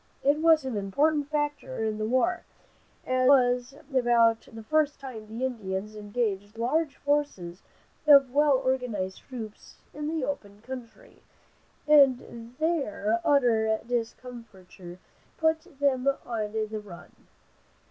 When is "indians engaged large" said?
5.45-6.95